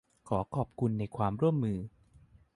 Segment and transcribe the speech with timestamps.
[0.29, 1.77] ขอขอบคุณในความร่วมมือ